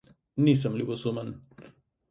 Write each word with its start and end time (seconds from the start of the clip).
Nisem 0.45 0.79
ljubosumen. 0.79 1.31